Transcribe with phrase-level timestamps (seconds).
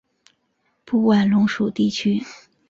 [0.83, 2.23] 布万龙属地区。